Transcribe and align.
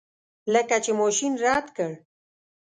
لکه 0.53 0.77
چې 0.83 0.91
ماشین 0.99 1.33
رد 1.43 1.67
کړ. 1.77 1.91